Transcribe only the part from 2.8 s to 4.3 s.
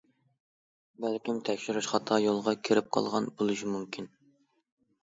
قالغان بولۇشى مۇمكىن.